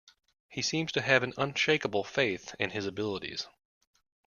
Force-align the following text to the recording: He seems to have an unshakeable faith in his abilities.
He 0.49 0.63
seems 0.63 0.91
to 0.93 1.01
have 1.03 1.21
an 1.21 1.35
unshakeable 1.37 2.03
faith 2.03 2.55
in 2.57 2.71
his 2.71 2.87
abilities. 2.87 3.45